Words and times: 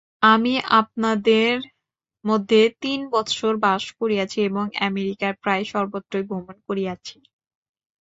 আমি 0.31 0.51
আপনাদের 0.79 1.53
মধ্যে 2.25 2.61
তিন 2.81 2.99
বৎসর 3.13 3.53
বাস 3.65 3.83
করিয়াছি 3.99 4.37
এবং 4.49 4.65
আমেরিকার 4.87 5.33
প্রায় 5.43 5.63
সর্বত্রই 5.73 6.25
ভ্রমণ 6.29 6.57
করিয়াছি। 6.67 7.15